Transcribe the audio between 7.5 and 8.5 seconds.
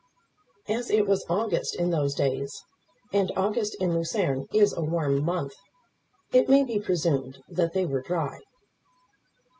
they were dry.